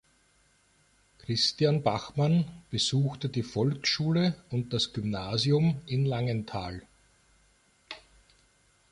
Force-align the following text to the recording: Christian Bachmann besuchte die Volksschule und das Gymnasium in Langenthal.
Christian 1.19 1.83
Bachmann 1.83 2.45
besuchte 2.71 3.29
die 3.29 3.43
Volksschule 3.43 4.33
und 4.49 4.73
das 4.73 4.93
Gymnasium 4.93 5.79
in 5.85 6.07
Langenthal. 6.07 6.81